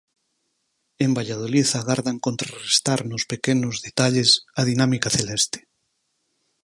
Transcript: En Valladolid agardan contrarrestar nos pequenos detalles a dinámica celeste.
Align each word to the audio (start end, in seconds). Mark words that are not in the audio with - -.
En 1.03 1.11
Valladolid 1.17 1.67
agardan 1.81 2.17
contrarrestar 2.27 2.99
nos 3.11 3.23
pequenos 3.31 3.75
detalles 3.87 4.29
a 4.59 4.61
dinámica 4.71 5.09
celeste. 5.17 5.59